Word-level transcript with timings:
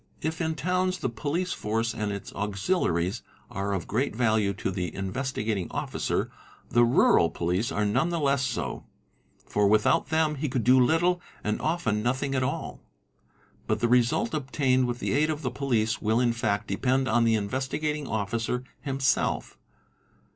| 0.15 0.21
If 0.29 0.41
in 0.41 0.55
towns 0.55 0.97
the 0.97 1.09
police 1.09 1.53
force 1.53 1.93
and 1.93 2.11
its 2.11 2.33
auxiliaries 2.33 3.21
are 3.51 3.71
of 3.71 3.85
great 3.87 4.15
value 4.15 4.51
to 4.55 4.71
the 4.71 4.91
Investigating 4.95 5.67
Officer, 5.69 6.31
the 6.71 6.83
rural 6.83 7.29
police 7.29 7.71
are 7.71 7.85
none 7.85 8.09
the 8.09 8.19
less 8.19 8.41
so, 8.43 8.83
for 9.45 9.67
without 9.67 10.07
them 10.09 10.37
he 10.37 10.49
could 10.49 10.63
do 10.63 10.79
little 10.83 11.21
and 11.43 11.61
often 11.61 12.01
nothing 12.01 12.33
at 12.33 12.41
all. 12.41 12.81
But 13.67 13.79
the 13.79 13.87
result 13.87 14.33
obtained 14.33 14.87
with 14.87 14.97
the 14.97 15.11
aid 15.13 15.29
of 15.29 15.43
the 15.43 15.51
police 15.51 16.01
will 16.01 16.19
in 16.19 16.33
fact 16.33 16.65
depend 16.65 17.07
on 17.07 17.23
the 17.23 17.35
Investigating 17.35 18.07
Officer 18.07 18.63
himself. 18.81 19.55